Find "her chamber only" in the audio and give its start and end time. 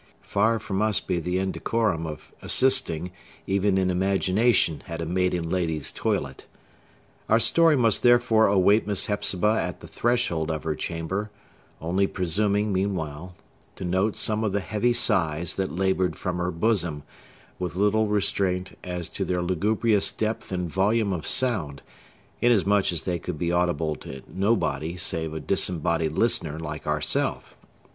10.63-12.07